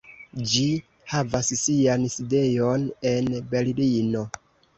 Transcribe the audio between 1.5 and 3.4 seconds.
sian sidejon en